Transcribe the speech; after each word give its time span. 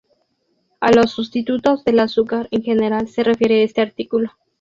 A 0.79 0.91
los 0.91 1.11
sustitutos 1.11 1.83
del 1.85 1.99
azúcar 1.99 2.47
en 2.49 2.63
general 2.63 3.07
se 3.07 3.23
refiere 3.23 3.61
este 3.61 3.81
artículo. 3.81 4.31